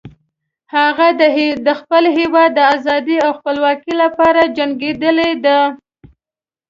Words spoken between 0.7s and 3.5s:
هغه د خپل هیواد د آزادۍ او